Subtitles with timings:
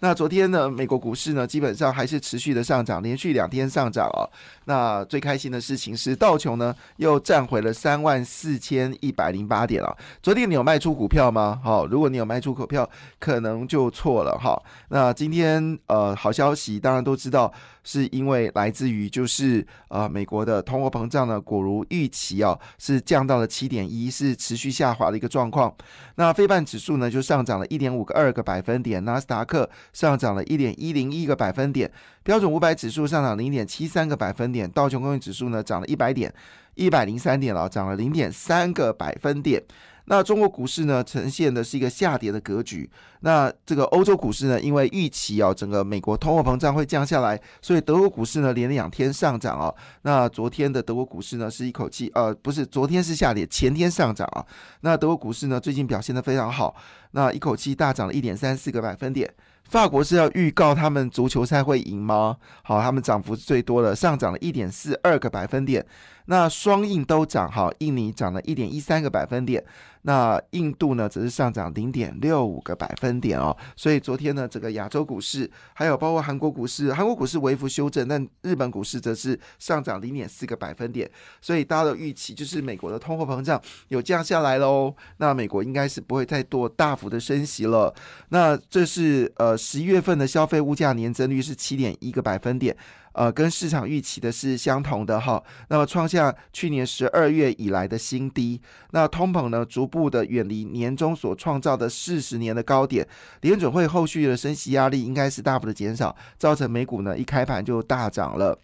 [0.00, 4.22] 那昨天呢，美国股市呢基本上还是持续的上涨，连续两天上涨啊。
[4.64, 9.96] 那最开心的事情是道琼呢又站回了三万四千一百零八点了。
[10.22, 11.60] 昨天你有卖出股票吗？
[11.64, 12.88] 好，如果你有卖出股票，
[13.18, 14.60] 可能就错了哈。
[14.88, 17.52] 那今天呃好消息，当然都知道。
[17.88, 25.74] 是因为来自于就是呃美国的通货膨胀呢，果如预期哦，是降到了七点一，是持续下滑的一个状况。
[26.16, 31.90] 那非半指数呢就上涨了一点五个二个百分点，纳斯达克上涨了一点一零一个百分点，
[32.22, 36.30] 标准五百指数上涨零点七三个百分点，道琼工业指数呢涨了一百点，
[36.74, 39.62] 一百零三点了，涨了零点三个百分点。
[40.08, 42.88] 那中国股市呢，呈现的是一个下跌的格局。
[43.20, 49.72] 那这个欧洲股市呢，因为预期啊，整个美国通货膨胀会降下来，所以德国股市呢连两天上涨啊。
[50.02, 54.44] 那昨天的德国股市呢，是一口气呃，不是昨天是下跌，前天上涨啊。
[54.80, 56.74] 那德国股市呢，最近表现的非常好，
[57.10, 59.32] 那一口气大涨了一点三四个百分点。
[59.64, 62.38] 法国是要预告他们足球赛会赢吗？
[62.62, 65.84] 好，他们涨幅最多的，上涨了一点四二个百分点。
[66.30, 69.64] 那双印都涨，哈，印尼涨了一点一三个百分点。
[70.02, 73.54] 那印度呢，则是上涨零点六五个百分点哦。
[73.74, 81.10] 所以昨天呢，这个亚洲股市，还有包括韩国股市，韩国股市微幅修正，但日本股市则是上涨零点四个百分点。
[81.40, 84.94] 所以大家的预期就是美国的通货膨胀有降下来喽。
[85.16, 87.92] 那美国应该是不会再多大幅的升息了。
[88.28, 92.76] 那这是呃十一月份的消费物价年增率是七点一个百分点。
[93.18, 98.62] 呃，跟市场预期的是相同的哈，那么创下去年十二月以来的新低。
[98.92, 103.04] 那通膨呢，逐步的远离年终所创造的四十年的高点。
[103.40, 108.56] 联准会后续的升息压力应该是大幅的减少，造成美股呢一开盘就大涨了。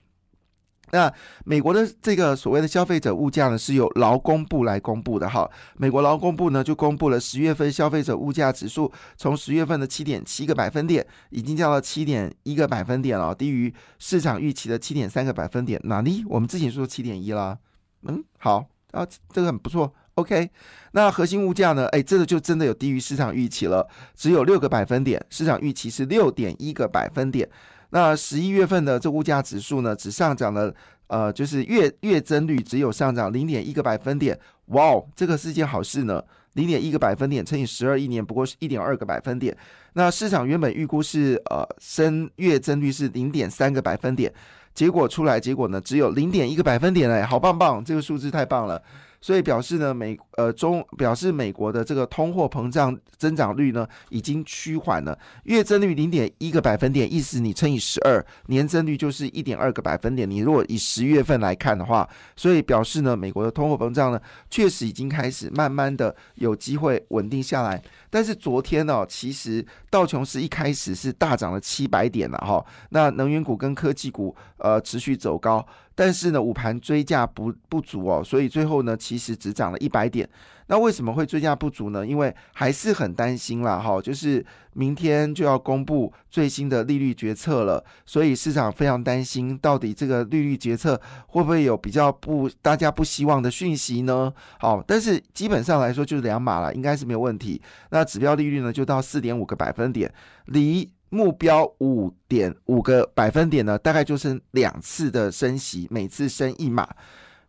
[0.90, 1.12] 那
[1.44, 5.50] 美国的这个所谓的消费者物价呢，是由劳工部来公布的哈。
[5.76, 15.80] 美国劳工部呢就公布了十月份消费者物价指数，从十月份的七点七个百分点，已经降到七点一个百分点了，低于市场预期的七点三个百分点。
[15.84, 16.24] 哪里？
[16.28, 17.58] 我们之前说七点一啦。
[18.02, 19.92] 嗯，好啊，这个很不错。
[20.14, 20.48] OK，
[20.92, 21.86] 那核心物价呢？
[21.88, 27.48] 哎，这个就真的有低于市场预期了，只有六个百分点，市场预期是六点一个百分点。
[27.94, 30.74] 那十一月份的这物价指数呢，只上涨了，
[31.06, 34.36] 呃，就是月月增率只有上涨零点一个百分点。
[34.66, 36.20] 哇哦，这个是件好事呢，
[36.54, 39.56] 零点一个百分点乘以十二，亿年不过是一点二个百分点。
[39.92, 44.32] 那市场原本预估是呃升月增率是零点三个百分点，
[44.74, 48.82] 结果出来结果呢只有零点一个百分点哎，好棒棒，这个数字太棒了。
[49.24, 60.30] 所以表示呢，美呃中表示美国的这个通货膨胀增长率呢已经趋缓了，月增率零点一个百分点，意思你乘以十二，年增率就是一点二个百分点。
[60.30, 64.20] 你如果以十月份来看的话，所以表示呢，美国的通货膨胀呢
[64.50, 67.82] 确实已经开始慢慢的有机会稳定下来。
[68.10, 75.66] 但是昨天呢，其实道琼斯一开始是大涨了七百点了哈，那能源股跟科技股呃持续走高。
[75.94, 80.28] 但是呢，午盘追价不不足哦，所以最后呢，其实只涨了一百点。
[80.66, 82.06] 那为什么会追价不足呢？
[82.06, 94.32] 因为还是很担心啦，哈，就是明天就要公布最新的利率决策了，所以市场非常担心，到底这个利率决策会不会有比较不大家不希望的讯息呢？
[94.58, 97.60] 好，但是基本上来说就是两码了，应该是没有问题。
[97.90, 100.10] 那指标利率呢，就到四点五个百分点，
[100.46, 100.90] 离。
[101.14, 106.88] 目标五点五个百分点呢，大概就是两次的升息，每次升一码。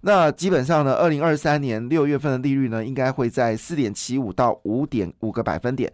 [0.02, 5.92] 那基本上呢，二零二三年六月份的利率呢，应该会在四点七五到五点五个百分点。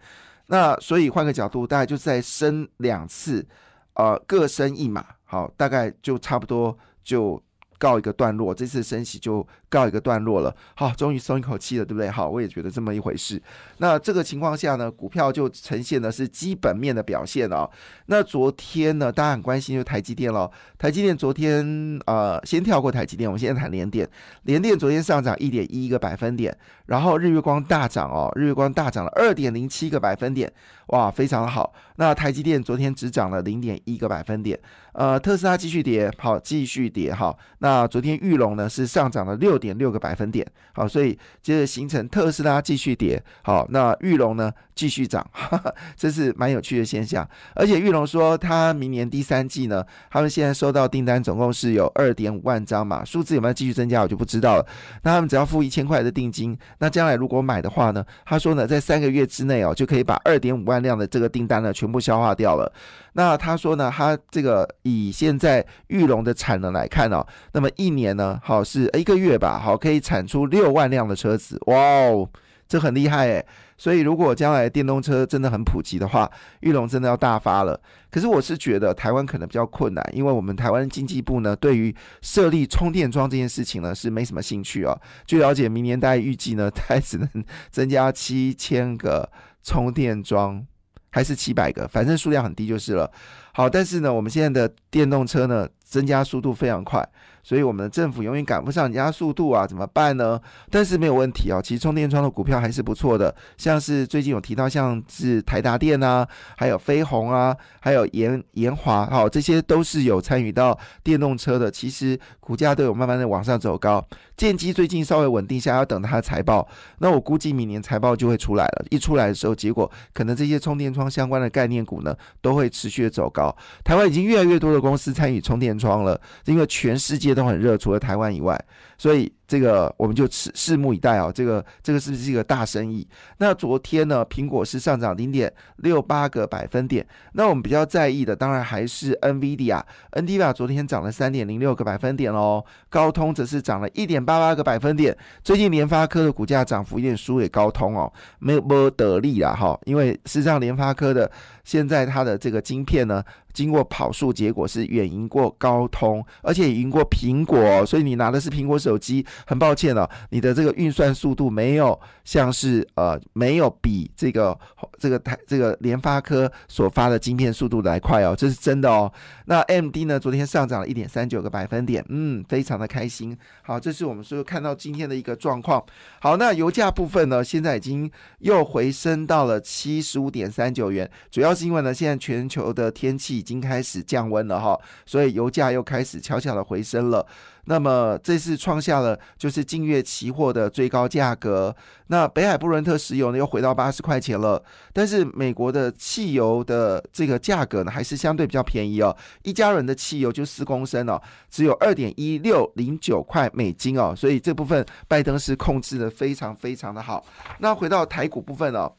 [0.47, 3.47] 那所以换个角度，大概就再升两次，
[3.93, 7.41] 呃，各升一码，好，大概就差不多就。
[7.81, 10.55] 告一个段落，这次升息就告一个段落了。
[10.75, 12.07] 好，终于松一口气了，对不对？
[12.11, 13.41] 好，我也觉得这么一回事。
[13.79, 17.67] 那这个情况下呢，股票就呈现的是基本面的表现哦。
[18.05, 20.51] 那昨天呢，大家很关心就台积电了。
[20.77, 24.07] 台积电昨天呃，先跳过台积电，我们现在谈联电。
[24.43, 26.55] 联电昨天上涨一点一个百分点，
[26.85, 30.53] 然后日月光大涨哦，日月光大涨了二点零七个百分点，
[30.91, 31.73] 哇，非常好。
[31.97, 34.57] 那台积电昨天只涨了零点一个百分点。
[34.93, 37.33] 呃，特斯拉继续跌，好，继续跌哈。
[37.59, 45.25] 那昨天玉龙呢是上涨了六点六个百分点，好，所以接着形成特斯拉继续跌，好，那玉龙呢继续涨，
[45.95, 47.25] 这是蛮有趣的现象。
[47.55, 54.67] 而且玉龙说，他明年第三季呢，他们现在收到订单总共是有二点五万张嘛，数字有没有继续增加，我就不知道了。
[55.03, 62.71] 那他们只要付一千块的定金，那将来如果买的话呢，他说呢，在三个月之内哦，就可以把二点五万量的这个订单呢全部消化掉了。
[63.13, 72.29] 那他说呢，他这个以现在玉龙的产能来看哦，那么一年呢，好是一个月吧，好可以产出六万辆的车子，哇哦，
[72.67, 73.45] 这很厉害诶。
[73.77, 76.29] 所以如果将来电动车真的很普及的话，
[76.59, 77.81] 玉龙真的要大发了。
[78.11, 84.95] 可是我是觉得台湾可能比较困难，因为我们台湾经济部呢，对于设立充电桩这件事情呢是没什么兴趣哦。
[85.25, 87.27] 据了解，明年大概预计呢，大概只能
[87.71, 89.27] 增加七千个
[89.63, 90.63] 充电桩。
[91.11, 93.11] 还是七百个，反正数量很低就是了。
[93.53, 97.07] 好，但是呢，我们现在的电动车呢，增加速度非常快。
[97.43, 100.39] 所以我们的政府永远赶不上人家速度啊，怎么办呢？
[100.69, 114.05] 但是没有问题啊，其实充电桩的股票还是不错的，像是最近有提到像是台达电啊，还有飞鸿啊，还有延延华，好，这些都是有参与到电动车的，其实股价都有慢慢的往上走高。
[114.37, 116.67] 建机最近稍微稳定下，要等它的财报，
[116.99, 118.85] 那我估计明年财报就会出来了。
[118.89, 123.55] 一出来的时候，结果可能这些充电桩相关的概念股呢，都会持续的走高。
[123.83, 127.30] 台湾已经越来越多的公司参与充电桩了，因为全世界。
[127.33, 128.59] 都很热，除了台湾以外，
[129.01, 129.33] 所以。
[129.51, 131.29] 这个我们就拭拭目以待啊！
[131.29, 133.05] 这个这个是不是一个大生意？
[133.37, 137.05] 那昨天呢，苹果是上涨零点六八个百分点。
[137.33, 142.63] 那我们比较在意的，当然还是 NVIDIA，NVIDIA 昨天涨了三点零六个百分点哦。
[142.89, 145.17] 高通则是涨了一点八八个百分点。
[145.43, 148.09] 最近联发科的股价涨幅有点输给高通哦，
[148.39, 149.77] 没有没得利啦哈。
[149.83, 151.29] 因为事实上联发科的
[151.65, 153.21] 现在它的这个晶片呢，
[153.51, 159.25] 经过跑数，结果是远赢过高通，而且赢过苹果，所以你拿的是苹果手手机。
[159.45, 164.57] 很抱歉了，你的这个运算速度没有像是呃没有比这个
[164.99, 169.11] 这个台这个联发科所发的晶片速度来快哦，这是真的哦。
[169.45, 173.37] 那 M D 呢，昨天上涨了一点三九个百分点，嗯，非常的开心。
[173.63, 175.83] 好，这是我们说看到今天的一个状况。
[176.19, 187.25] 好，那油价部分呢，现在已经又回升到了七十五点三九元，主要是因为呢，现在全球的天气已经开始降温了哈，所以油价又开始悄悄的回升了。
[187.65, 191.75] 那么这次创下了就是近月期货的最高价格。
[192.07, 194.61] 那北海布伦特石油呢又回到八十块钱了。
[194.91, 204.13] 但是美国的汽油的这个价格呢还是相对比较便宜哦，一加仑的汽油就四公升哦，只有二点一六零九块美金哦。
[204.15, 207.23] 所以这部分拜登是控制的非常非常的好。
[207.59, 208.91] 那回到台股部分哦，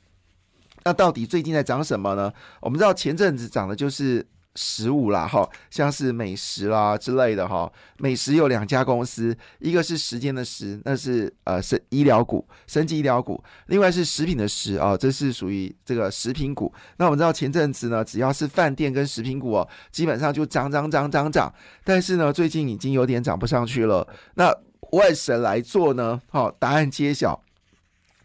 [0.84, 2.32] 那到底最近在涨什么呢？
[2.60, 4.26] 我们知道前阵子涨的就是。
[4.54, 16.72] 食物啦，哈，像是美食啦之类的，哈，美食有两家公司，一个是时间的时，那是呃是医疗股，生技医疗股；另外是食品的食啊，这是属于这个食品股。
[16.98, 21.52] 那我们知道前阵子呢，只要是饭店跟食品股哦，基本上就涨涨涨涨涨，
[21.82, 24.06] 但是呢，最近已经有点涨不上去了。
[24.34, 24.54] 那
[24.92, 26.20] 外省来做呢？
[26.28, 27.42] 好，答案揭晓。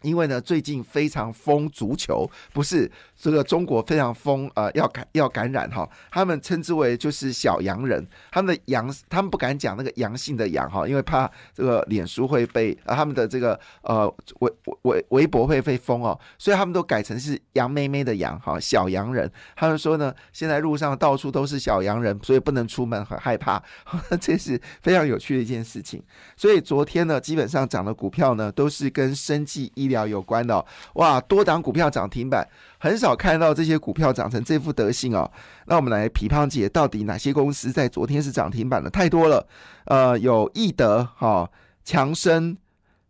[0.02, 2.88] 因为呢，最近非常疯足球，不是
[3.18, 14.06] 这个中国非常疯，呃，要感要感染哈，他们称之为就是小洋人，他们的阳，他们不敢讲那个阳性的阳哈，因为怕这个脸书会被呃他们的这个呃
[14.38, 19.28] 微微微博会被封哦，所以他们都改成是杨妹妹的杨哈，小洋人。
[19.56, 23.60] 他们说呢，现在路上到处都是小洋人，所以不能出门，很害怕，
[24.20, 26.00] 这是非常有趣的一件事情。
[26.36, 29.88] 所以昨天呢，基本上涨的股票呢，都是跟生计医。
[29.88, 30.62] 医疗有关的
[30.96, 32.46] 哇，多档股票涨停板，
[32.78, 35.30] 很少看到这些股票涨成这副德性哦。
[35.66, 38.88] 那我们来批判解，到底哪些公司在昨天是涨停板的？
[38.88, 39.46] 太多了，
[39.84, 41.50] 呃，有易德、哈
[41.84, 42.56] 强生、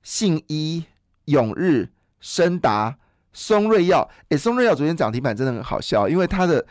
[0.02, 0.84] 信一、
[1.26, 1.90] 永日、
[2.20, 2.96] 深达、
[3.32, 4.08] 松瑞药。
[4.30, 6.66] 诶，松瑞药昨天涨停板真的很好笑，因为它的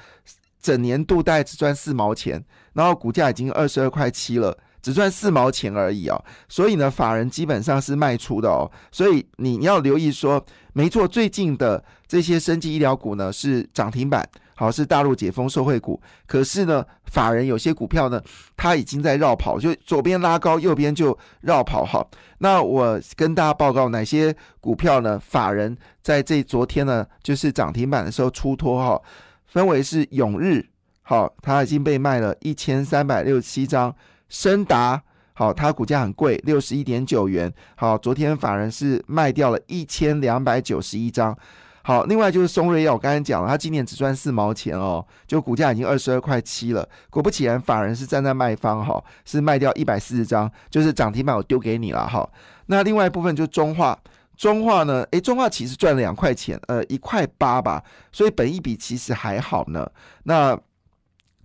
[0.61, 2.43] 整年度大概只赚四毛钱，
[2.73, 4.57] 然后股价已经二十二块七了。
[4.87, 10.41] 只赚四毛钱而已哦，所以呢，法人基本上是卖出的哦，所以你要留意说，
[10.71, 14.25] 没错，最近的这些生技医疗股呢是涨停板，
[14.55, 18.21] 好是大陆解封受惠股，可是呢，法人有些股票呢，
[18.55, 22.07] 它已经在绕跑，就左边拉高，右边就绕跑哈。
[22.37, 25.19] 那我跟大家报告哪些股票呢？
[25.19, 29.01] 法人在这昨天呢，就是涨停板的时候出脱哈，
[29.47, 30.65] 分为是永日，
[31.01, 33.93] 好，它已经被卖了一千三百六十七张。
[34.29, 35.01] 深达
[35.33, 37.53] 好，它股价很贵，六十一点九元。
[37.75, 41.37] 好，昨天法人是卖掉了一千两百九十一张。
[41.83, 46.89] 好，另外就是松瑞药，我刚才讲了，它今年只赚四毛钱哦，就股价已经二十二块七了。
[47.09, 52.27] 果不其然，法人是站在卖方哈，是卖掉一百四十张，就是涨停板我丢给你了哈。
[52.65, 53.97] 那另外一部分就中化，
[54.35, 57.81] 中化呢，诶，中化其实赚了两块钱，呃，一块八吧，
[58.11, 59.89] 所以本一比其实还好呢。
[60.23, 60.59] 那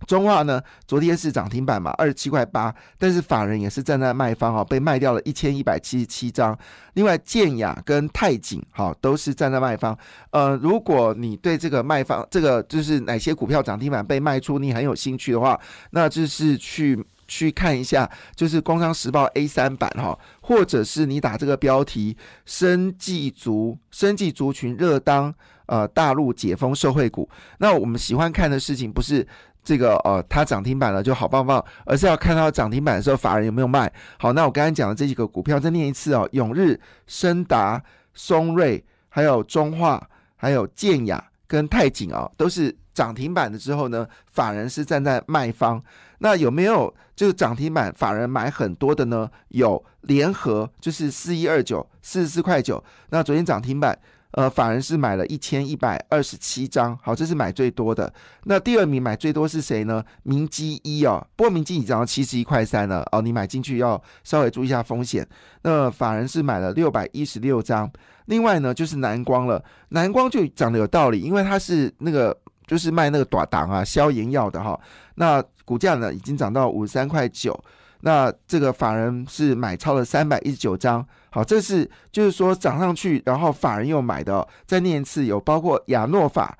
[0.05, 0.61] 中化呢？
[0.87, 6.57] 昨天是涨停板嘛，二十七块八，但是法人也是站在卖方啊，被卖掉了一千一百七十七张。
[6.93, 9.97] 另外，建雅跟泰景哈都是站在卖方。
[10.31, 15.59] 呃，如果你对这个卖方，这个就是哪些股票涨停板被卖出，你很有兴趣的话，
[15.91, 25.33] 那就是去去看一下，就是《工商时报》A 三版哈，或者是你打这个标题“生技族生技族群热当
[25.65, 27.27] 呃大陆解封受惠股”。
[27.57, 29.27] 那我们喜欢看的事情不是。
[29.63, 33.91] 这个呃，它涨停板了就好棒棒，而是要看到涨停板的时候，法人有没有卖。
[34.19, 37.81] 好，那我刚才讲的这几个股票，再念一次哦：永日、升达、
[38.13, 40.05] 松瑞，还有中化，
[40.35, 45.81] 还有建雅跟泰景啊，都是涨停板的之后呢，法人是站在卖方。
[46.19, 49.29] 那有没有就是涨停板法人买很多的呢？
[49.49, 52.83] 有联合，就是四一二九，四十四块九。
[53.09, 53.97] 那昨天涨停板。
[54.33, 58.11] 呃，法人是买了一千一百二十七张，好，这是买最多的。
[58.45, 60.03] 那第二名买最多是谁呢？
[60.23, 65.27] 明基一哦，不过明基已涨到七十一块三了哦，你买进去要稍微注意一下风险。
[65.61, 67.91] 那法人是买了六百一十六张，
[68.25, 72.35] 另外呢就是南光了，南光就涨得有道理，因为它是那个
[72.65, 74.79] 就是卖那个短档啊消炎药的哈，
[75.15, 77.57] 那股价呢已经涨到五十三块九。
[78.05, 84.45] 那这个法人是买超了三百一十九张，好，这是就是说涨上去，然后法人又买的。
[84.65, 86.57] 再念一次，有包括亚诺法、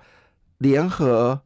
[0.59, 1.41] 联合、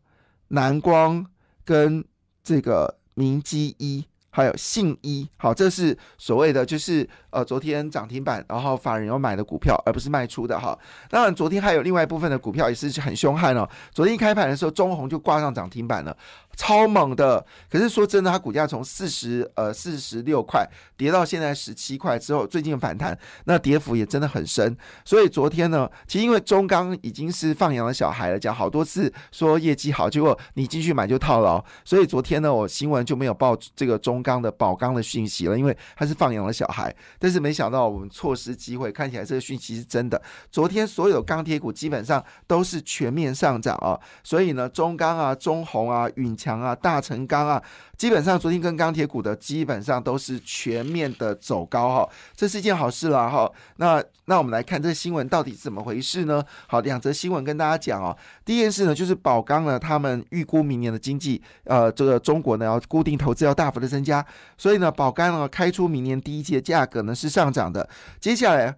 [0.50, 1.26] 南光
[1.66, 2.06] 跟
[2.44, 4.06] 这个明基一。
[4.30, 10.78] 还有信一，好，这是所谓的就是呃，昨天涨停板，然后法人有买的股票，而不是卖出的哈。
[11.10, 13.68] 当然，昨天还有另外一部分的股票也是很凶悍哦。
[13.92, 16.18] 昨天一开盘的时候，中红就挂上涨停板了，
[16.56, 17.46] 超猛的。
[17.70, 20.68] 可是说真的，它股价从四十呃四十六块
[20.98, 24.76] 跌到现在十七块之后，最近反弹，那跌幅也真的很深。
[25.06, 31.64] 所以昨天呢，其实因为中钢已经是放羊的小孩了，讲好多次说业绩好，结果你继续买就套牢。
[31.86, 34.18] 所以昨天呢，我新闻就没有报这个中。
[34.24, 36.94] 钢的宝钢的讯息了，因为它是放羊的小孩，
[37.28, 40.22] 但是没想到我们错失机会，看起来这个讯息是真的。
[40.50, 47.62] 昨天所有钢铁股基本上都是全面上涨啊，所以呢，中钢啊、中红啊、允强啊、大成钢啊。
[47.98, 53.52] 基本上昨天跟钢铁股的基本上都是全面的走高哈，这是一件好事了哈。
[53.78, 56.42] 那那我们来看这新闻到底是怎么回事呢？
[56.68, 58.16] 好，两则新闻跟大家讲哦。
[58.46, 64.24] 第一件事呢，就是宝钢呢，他们预估明年的经济，呃，这个中国呢要固定投资要大幅的增加，
[64.60, 67.90] 所以呢，宝钢呢开出明年第一季的价格呢是上涨的。
[68.20, 68.76] 接下来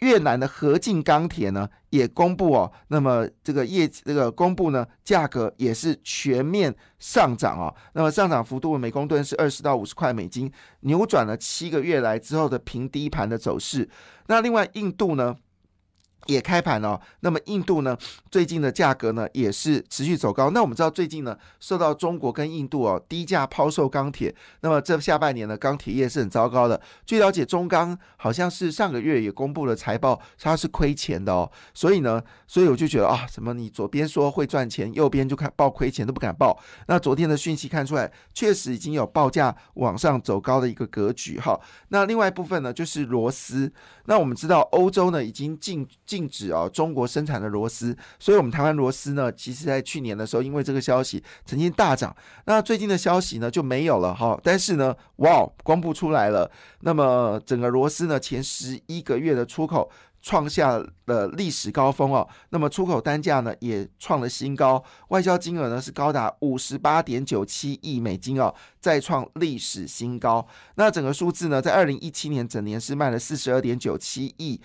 [0.00, 1.68] 越南的合进钢铁呢。
[1.90, 7.74] 也公布哦，那么这个业这个公布呢，价格也是全面上涨哦。
[7.94, 13.88] 那么上涨幅度每公吨是二十到五十块美金，扭转了七个月来之后的平低盘的走势。
[14.26, 15.34] 那另外印度呢？
[16.26, 17.96] 也开盘了，那么印度呢？
[18.30, 20.50] 最近的价格呢也是持续走高。
[20.50, 26.78] 那我们知道最近呢，受到中国跟印度哦低价抛售钢铁，那么这下半年呢钢铁业是很糟糕的。
[27.06, 31.50] 据了解，中钢好像是上个月也公布了财报，它是亏钱的哦。
[31.72, 36.58] 所以呢，所以我就觉得啊，什么你左边说会赚钱，右边就看报亏钱都不敢报。
[36.86, 41.58] 那昨天的讯息看出来，确实已经有报价往上走高的一个格局哈。
[41.88, 43.72] 那另外一部分呢，就是螺丝。
[44.04, 52.16] 那我们知道欧洲呢已经进禁止啊中国生产的螺丝，所以我们台湾螺丝呢，其实在去年的时候，因为这个消息曾经大涨。
[52.46, 56.50] 那最近的消息呢就没有了哈，但是呢，哇，公布出来了。
[56.80, 59.90] 那么整个螺丝呢，前十一个月的出口。
[60.20, 70.44] 创下了历史高峰哦，那么出口单价呢也创了新高，外销金额呢是高达五十八点九七亿美金哦，再创历史新高。
[70.74, 74.60] 那整个数字呢，在二零一七年整年是卖了四十二点九七亿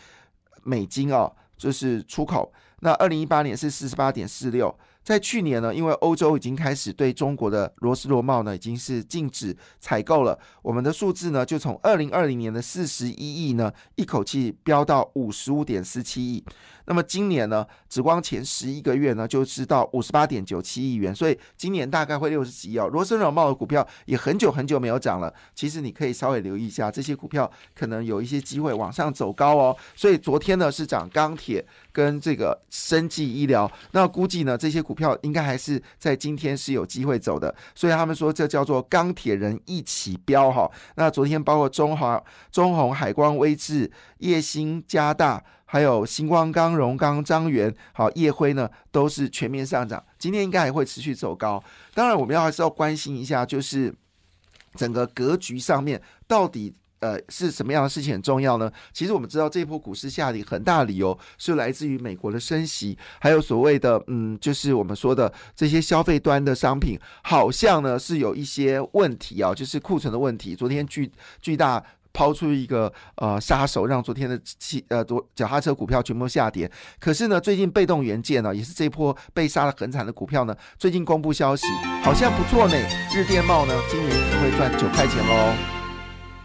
[0.64, 2.52] 美金哦，就是出口。
[2.80, 4.74] 那二零一八年是四十八点四六。
[5.04, 10.38] 在去年呢，因为欧洲已经开始对中国的螺丝螺帽呢，已经是禁止采购了。
[10.62, 16.44] 我们的数字呢，就从二零二零年的四十一亿呢，一口气飙到五十五点四七亿。
[16.86, 21.14] 那么今年呢，只光前十一个月呢，就是到五十八点九七亿元。
[21.14, 22.88] 所以今年大概会六十几亿哦。
[22.88, 25.34] 螺丝螺帽的股票也很久很久没有涨了。
[25.54, 29.76] 其实你可以稍微留意一下，这些股票可能有一些机会往上走高哦。
[29.96, 31.66] 所以昨天呢是涨钢铁。
[31.94, 33.72] 跟这个生技医疗。
[33.92, 37.56] 那估计呢，这些股票应该还是在今天是有机会走的。
[37.74, 40.70] 所以他们说这叫做钢铁人一起飙哈。
[40.96, 42.22] 那昨天包括中华、
[42.52, 50.04] 中红、海光、威智、叶兴、加大，还有星光钢、荣钢、张元、好叶辉呢，都是全面上涨。
[50.18, 51.64] 今天应该还会持续走高。
[51.94, 53.94] 当然，我们要还是要关心一下，就是
[54.76, 56.74] 整个格局上面到底。
[57.04, 58.72] 呃，是什么样的事情很重要呢？
[58.94, 70.56] 其实我们知道，这一波股市下跌很大理由是来自于美国的升息，还有所谓的嗯，就是我们说的这些消费端的商品，好像呢是有一些问题啊，就是库存的问题。
[70.56, 71.84] 昨天巨巨大
[72.14, 76.72] 抛出一个呃杀手，让昨天的汽呃多脚踏车股票全部下跌。
[77.02, 81.68] 可是呢，最近被动元件呢，也是这波被杀的很惨的股票呢，最近公布消息，
[82.02, 82.76] 好像不错呢。
[83.14, 85.83] 日电贸呢，今年可能会赚九块钱喽。